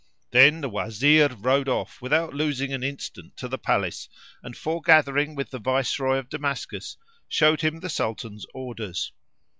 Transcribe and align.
Then 0.31 0.61
the 0.61 0.69
Wazir 0.69 1.27
rode 1.27 1.69
off 1.69 2.01
without 2.01 2.33
losing 2.33 2.73
an 2.73 2.81
instant 2.81 3.37
to 3.37 3.47
the 3.47 3.59
Palace 3.59 4.09
and, 4.41 4.57
foregathering 4.57 5.35
with 5.35 5.51
the 5.51 5.59
Viceroy 5.59 6.17
of 6.17 6.27
Damascus, 6.27 6.97
showed 7.27 7.61
him 7.61 7.81
the 7.81 7.87
Sultan's 7.87 8.47
orders. 8.51 9.11